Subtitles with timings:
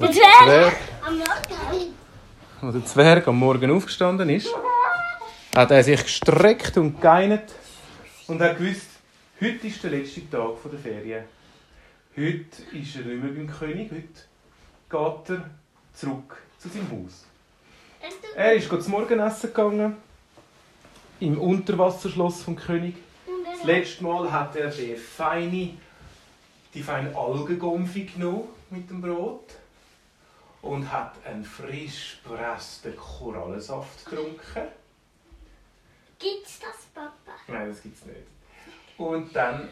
[0.00, 0.76] Der Zwerg Zwerg.
[1.06, 1.94] am Morgen.
[2.62, 4.54] Als der Zwerg am Morgen aufgestanden ist,
[5.54, 7.52] hat er sich gestreckt und geinert
[8.26, 8.86] und hat gewusst,
[9.40, 11.24] heute ist der letzte Tag der Ferien.
[12.16, 15.50] Heute ist er nicht mehr beim König, heute geht er
[15.94, 17.24] zurück zu seinem Haus.
[18.36, 19.96] Er ist zum Morgenessen gegangen,
[21.18, 22.94] im Unterwasserschloss vom König.
[23.56, 25.70] Das letzte Mal hat er die feine,
[26.72, 29.54] die feine Algengonfi genommen mit dem Brot
[30.62, 34.68] und hat einen frisch gepressten Korallensaft getrunken.
[36.18, 37.36] Gibt's das, Papa?
[37.48, 38.26] Nein, das gibt's nicht.
[38.98, 39.68] Und dann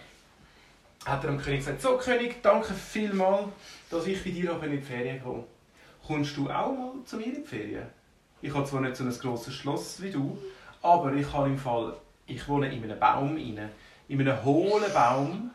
[1.05, 3.49] hat er dem König gesagt, so König, danke vielmals,
[3.91, 5.45] dass ich bei dir auch in die Ferien komme.
[6.07, 7.87] Kommst du auch mal zu mir in die Ferien?
[8.41, 10.39] Ich habe zwar nicht so ein grosses Schloss wie du,
[10.81, 13.71] aber ich habe im Fall, ich wohne in einem Baum inne,
[14.09, 15.51] in einem hohlen Baum,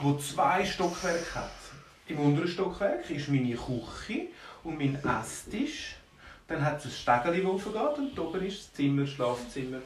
[0.00, 1.59] wo zwei Stockwerke hat.
[2.10, 4.26] Im unteren Stockwerk ist meine Küche
[4.64, 5.94] und mein Esstisch.
[6.48, 9.78] Dann hat es ein Stegeli, das aufgeht und oben ist das Zimmer, das Schlafzimmer.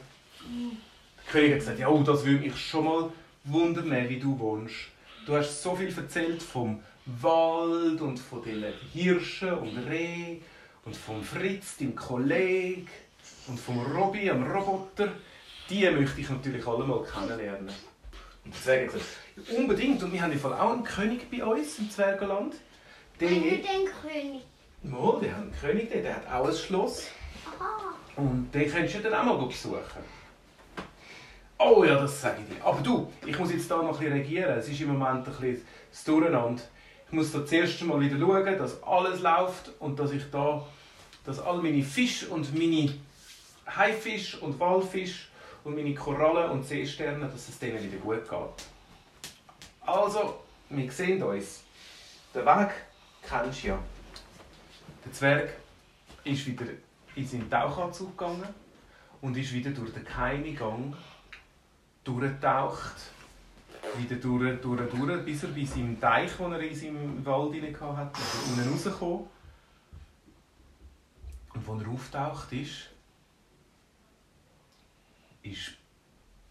[1.17, 3.11] Der König hat gesagt, ja, oh, das würde mich schon mal
[3.43, 4.75] wundern, wie du wohnst.
[5.27, 10.37] Du hast so viel erzählt vom Wald und von den Hirschen und Reh
[10.83, 12.87] und vom Fritz, deinem Kollegen
[13.47, 15.11] und vom Robby, am Roboter.
[15.69, 17.69] Die möchte ich natürlich alle mal kennenlernen.
[18.45, 20.03] Und der Zwerg hat gesagt, unbedingt.
[20.03, 22.55] Und wir haben Fall auch einen König bei uns im Zwergenland.
[23.19, 24.43] Der, Nur den König.
[24.83, 27.07] Mal, der hat einen König, der, der hat auch ein Schloss.
[27.45, 27.95] Aha.
[28.15, 29.81] Und den könntest du dann auch mal besuchen.
[31.57, 32.63] Oh ja, das sage ich dir.
[32.63, 34.59] Aber du, ich muss jetzt da noch ein bisschen regieren.
[34.59, 36.61] Es ist im Moment ein bisschen das Durcheinander.
[37.07, 40.65] Ich muss da zuerst mal wieder schauen, dass alles läuft und dass ich da,
[41.25, 42.93] dass all meine Fische und meine
[43.65, 45.29] Haifisch und Walfisch
[45.65, 48.67] und meine Korallen und Seesterne, dass es denen wieder gut geht.
[49.81, 51.63] Also, wir sehen uns.
[52.33, 52.69] Den Weg
[53.27, 53.79] kennst du ja.
[55.03, 55.49] Der Zwerg
[56.23, 56.65] ist wieder
[57.15, 58.47] in seinen Tauchanzug gegangen
[59.21, 60.95] und ist wieder durch den geheimen Gang
[62.03, 62.95] durchgetaucht.
[63.97, 68.19] Wieder durch, durch, durch, bis er bei seinem Teich, den er in seinem Wald hatte,
[68.49, 69.27] unten rausgekommen.
[71.53, 72.89] Und als er auftaucht ist,
[75.45, 75.73] ist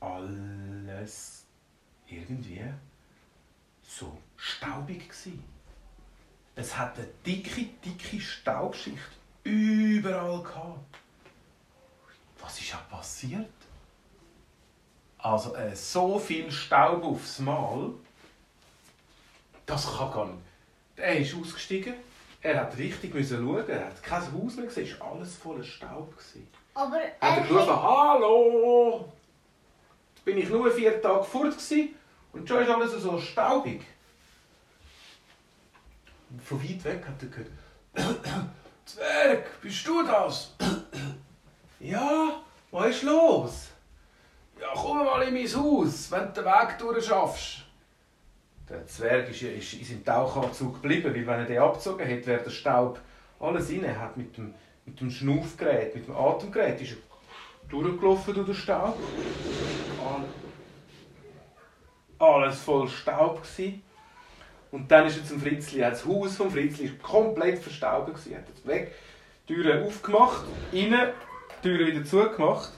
[0.01, 1.47] alles
[2.07, 2.63] irgendwie
[3.83, 5.43] so staubig gewesen.
[6.57, 8.99] Es hat eine dicke, dicke Staubschicht
[9.43, 10.99] überall gehabt.
[12.41, 13.51] Was ist ja passiert?
[15.19, 17.91] Also äh, so viel Staub aufs Mal,
[19.67, 20.43] das kann gar nicht.
[20.97, 21.95] Er ist ausgestiegen,
[22.45, 25.65] er hat richtig müssen schauen, er hat kein Haus mehr gesehen, es war alles voller
[25.65, 26.13] Staub.
[26.13, 26.47] Gewesen.
[26.75, 29.13] Aber Er hat er gerufen, «Hallo!»
[30.15, 31.95] Jetzt bin ich nur vier Tage fort gewesen
[32.35, 33.81] und schon ist alles so staubig.
[36.31, 37.51] Und von weit weg hat er gehört,
[38.85, 40.55] «Zwerg, bist du das?»
[41.81, 43.69] «Ja, was ist los?»
[44.61, 47.64] «Ja, komm mal in mein Haus, wenn du den Weg durchschaffst.»
[48.69, 52.43] Der Zwerg ist, ist in seinem Tauchanzug geblieben, weil wenn er den abgezogen hätte, wäre
[52.43, 52.99] der Staub
[53.39, 53.85] alles rein.
[53.85, 54.55] Er hat mit dem,
[54.87, 56.97] mit dem Schnaufgerät, mit dem Atemgerät ist er
[57.69, 58.97] durchgelaufen durch den Staub.
[62.19, 63.83] Alles voll Staub gsi.
[64.71, 65.81] Und dann ist er zum Fritzli.
[65.81, 68.09] Das Haus vom Fritzli war komplett verstaubt.
[68.31, 68.93] Er hat jetzt weg,
[69.47, 71.11] die Türe aufgemacht, innen,
[71.63, 72.73] die Türe wieder zugemacht.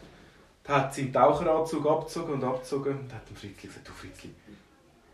[0.65, 4.35] Dann hat seinen Taucheranzug abgezogen und abgezogen und hat dem Fritzli gesagt, du Fritzli,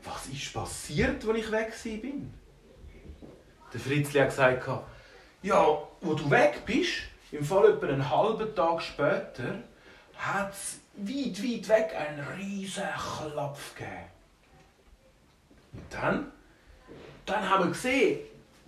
[0.05, 2.33] was ist passiert, als ich weg bin?
[3.73, 4.69] Der Fritzli hat gesagt,
[5.43, 9.63] ja, wo du weg bist, im Fall etwa einen halben Tag später,
[10.17, 14.13] hat es weit, weit weg einen riesen Klapf gegeben.
[15.73, 16.33] Und dann,
[17.25, 18.21] dann haben wir gesehen,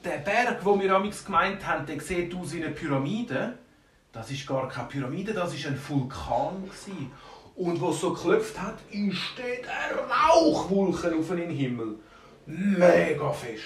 [0.05, 3.59] der Berg, wo wir amigs gemeint haben, der sieht aus wie eine Pyramide.
[4.13, 7.11] Das ist gar keine Pyramide, das ist ein Vulkan gewesen.
[7.57, 11.97] Und wo so geklopft hat, entsteht eine Rauchwolke auf den Himmel.
[12.47, 13.63] Mega fest.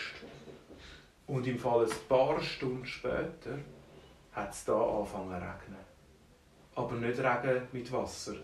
[1.27, 3.59] Und im Fall ein paar Stunden später
[4.33, 5.89] hat es da angefangen zu regnen.
[6.75, 8.35] Aber nicht Regen mit Wasser,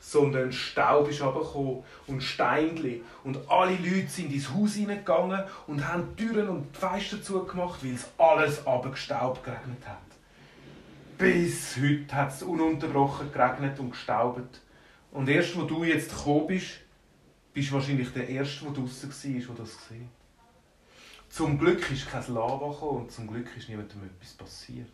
[0.00, 3.02] sondern Staub ist runtergekommen und Steinli.
[3.24, 7.84] Und alle Leute sind ins Haus hineingegangen und haben die Türen und die Fenster zugemacht,
[7.84, 9.98] weil es alles abgestaubt geregnet hat.
[11.18, 14.60] Bis heute hat es ununterbrochen geregnet und gestaubt.
[15.16, 16.72] Und erst, wo du jetzt gekommen bist,
[17.54, 20.10] bist du wahrscheinlich der Erste, der draußen war, der das gesehen.
[21.30, 24.90] Zum Glück ist kein Lava gekommen und zum Glück ist niemandem etwas passiert.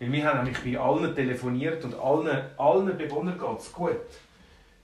[0.00, 4.00] Weil wir haben nämlich bei allen telefoniert und allen, allen Bewohnern geht es gut.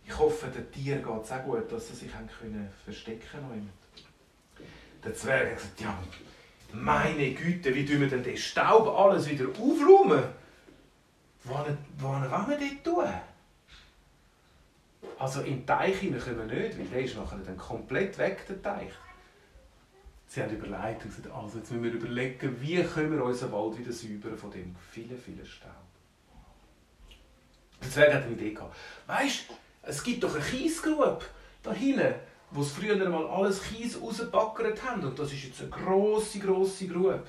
[0.05, 3.71] Ich hoffe, den Tieren geht es auch gut, dass sie sich können verstecken können.
[5.03, 5.99] Der Zwerg hat gesagt, ja,
[6.75, 10.25] Meine Güte, wie tun wir denn den Staub alles wieder aufräumen?
[11.45, 13.21] Wann wollen wir dort tun?
[15.19, 18.63] Also im Teich hinein können wir nicht, weil der ist nachher dann komplett weg, der
[18.63, 18.93] Teich.
[20.27, 23.79] Sie haben überlegt und gesagt, also jetzt müssen wir überlegen, wie können wir unseren Wald
[23.79, 25.73] wieder säubern von dem vielen, vielen Staub.
[27.83, 28.77] Der Zwerg hat eine Idee gehabt.
[29.07, 29.47] Weißt
[29.83, 31.21] es gibt doch eine Kiesgrube
[31.63, 32.15] da hinten,
[32.51, 35.05] wo sie früher mal alles Kies rausgebackert haben.
[35.05, 37.23] Und das ist jetzt eine grosse, grosse Grube.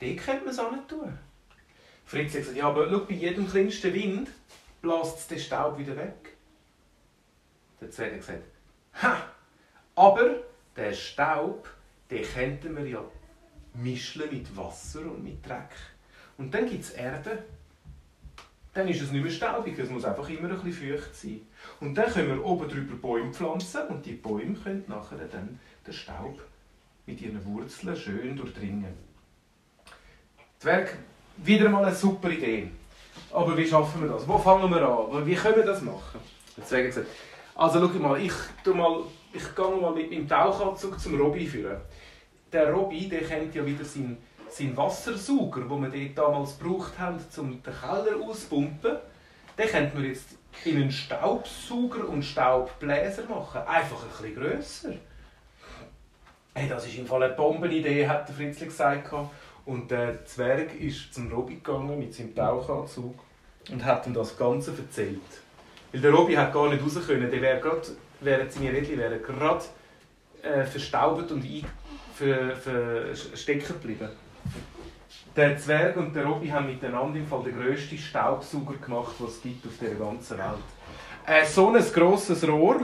[0.00, 1.18] Dort könnte man es auch nicht tun.
[2.04, 4.28] Fritz hat gesagt, ja, aber schau, bei jedem kleinsten Wind
[4.82, 6.36] bläst es den Staub wieder weg.
[7.80, 8.42] Der Zwerg hat gesagt,
[9.00, 9.22] ha,
[9.94, 10.36] aber
[10.76, 11.68] den Staub,
[12.10, 13.04] den könnten wir ja
[13.74, 15.70] mischen mit Wasser und mit Dreck.
[16.36, 17.44] Und dann gibt es Erde.
[18.74, 21.42] Dann ist es nicht mehr staubig, es muss einfach immer ein bisschen feucht sein.
[21.80, 25.92] Und dann können wir oben drüber Bäume pflanzen und die Bäume können nachher dann den
[25.92, 26.42] Staub
[27.04, 28.94] mit ihren Wurzeln schön durchdringen.
[30.58, 30.96] Zwerg,
[31.36, 32.70] wieder mal eine super Idee.
[33.32, 34.26] Aber wie schaffen wir das?
[34.28, 35.26] Wo fangen wir an?
[35.26, 36.20] Wie können wir das machen?
[36.56, 37.06] Hat gesagt,
[37.54, 38.32] also schau mal, ich,
[38.64, 41.80] tu mal, ich gehe mal mit meinem Tauchanzug zum Robby führen.
[42.52, 44.18] Der Robby, der kennt ja wieder seinen,
[44.48, 48.96] seinen Wassersauger, den wir dort damals gebraucht haben, um den Keller auszupumpen.
[49.58, 53.62] Den könnte man jetzt in einen Staubsauger und Staubbläser machen.
[53.66, 54.92] Einfach ein bisschen grösser.
[56.54, 59.10] Hey, das ist im Fall eine Bombenidee, hat der Fritzli gesagt.
[59.64, 63.14] Und der Zwerg ist zum Robby gegangen mit seinem Tauchanzug
[63.70, 65.20] und hat ihm das Ganze erzählt.
[65.92, 67.30] Weil der Robby hat gar nicht raus können.
[67.30, 67.82] Der wäre gerade,
[68.20, 69.64] wären seine Rädchen wären gerade
[70.42, 71.44] äh, verstaubt und
[72.14, 74.08] für, für stecken geblieben.
[75.36, 79.42] Der Zwerg und der Robby haben miteinander im Fall den grössten Staubsauger gemacht, den es
[79.42, 80.58] gibt auf der ganzen Welt.
[81.26, 82.80] Äh, so ein grosses Rohr,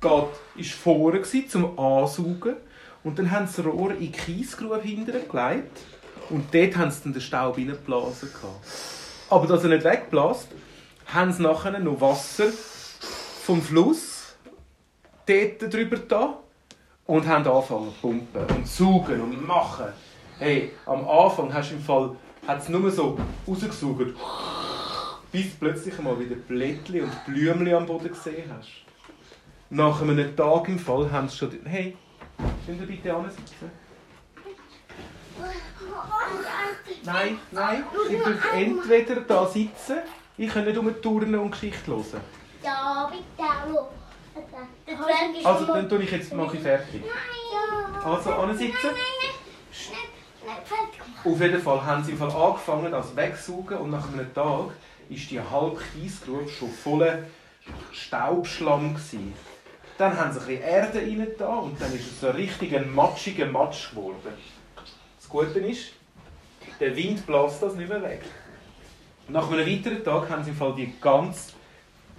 [0.00, 2.56] schau, geht, vorne zum Ansaugen.
[3.02, 5.78] Und dann haben sie das Rohr in die Kiesgrube hinterher gelegt.
[6.30, 8.30] Und dort haben sie dann den Staub reingeblasen.
[9.28, 10.48] Aber dass er nicht wegbläst,
[11.06, 12.46] haben sie nachher noch Wasser
[13.44, 14.34] vom Fluss
[15.26, 16.38] dort drüber da
[17.06, 19.86] und haben angefangen zu pumpen und saugen und machen.
[20.38, 22.16] Hey, am Anfang hast du im Fall
[22.46, 24.14] hat es nur so rausgesaugt,
[25.30, 28.68] bis plötzlich mal wieder Blättchen und Blümchen am Boden gesehen hast.
[29.68, 31.50] Nach einem Tag im Fall haben sie schon...
[31.64, 31.96] Hey,
[32.66, 33.70] könnt ihr bitte ansitzen?
[37.02, 39.98] Nein, nein, ihr dürft entweder da sitzen,
[40.36, 42.20] ich kann nicht um Turnen und Geschichte hören.
[42.62, 43.88] Ja, bitte auch.
[45.44, 47.02] Also, mal- dann tue ich jetzt mache ich fertig.
[47.02, 48.10] Nein, ja.
[48.12, 48.74] Also, ansitzen.
[48.82, 48.92] Nein,
[50.46, 51.32] nein, nein.
[51.32, 54.70] Auf jeden Fall haben sie im Fall angefangen, das wegzusaugen und nach einem Tag
[55.08, 57.18] ist die halbe Kiesgrube schon voller
[57.92, 59.34] Staubschlamm gewesen.
[59.98, 62.94] Dann haben sie ein bisschen Erde rein da und dann ist es so richtig ein
[62.94, 64.32] matschiger Matsch geworden.
[65.18, 65.92] Das Gute ist,
[66.78, 68.22] der Wind bläst das nicht mehr weg.
[69.28, 71.52] Nach einem weiteren Tag haben sie im Fall die ganze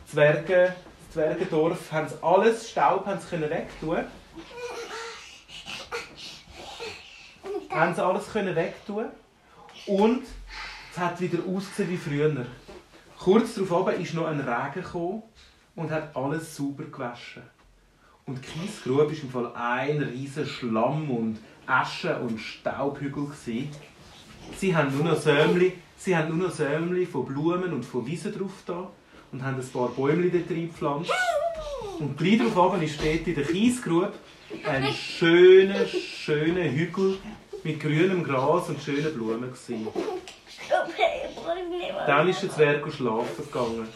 [0.05, 0.75] Zwerge,
[1.07, 4.05] das Zwergendorf, haben alles Staub haben sie wegtun.
[7.69, 9.05] haben sie alles können wegtun
[9.87, 10.23] und
[10.91, 12.45] es hat wieder ausgesehen wie früher.
[13.17, 15.23] Kurz darauf ist noch ein Regen gekommen
[15.75, 17.43] und hat alles sauber gewaschen.
[18.25, 23.25] Und die Kiesgrube war im Fall ein riesiger Schlamm und Asche und Staubhügel.
[23.25, 23.69] Gewesen.
[24.57, 28.37] Sie haben nur noch Sämli, sie haben nur noch Sämli von Blumen und von Wiesen
[28.37, 28.89] drauf da
[29.31, 31.11] und haben ein paar Bäume dort reingepflanzt.
[31.99, 34.13] Und gleich darauf oben dort in der Kiesgrube
[34.65, 37.17] ein schöner, schöner Hügel
[37.63, 39.51] mit grünem Gras und schönen Blumen.
[39.51, 39.87] Gewesen.
[42.07, 43.87] Dann ist der Zwerg schlafen gegangen.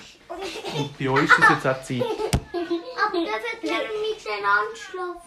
[0.77, 2.01] Und bei euch ist es jetzt auch Zeit.
[2.01, 5.25] Aber dürfen wir nicht schnell anschlafen?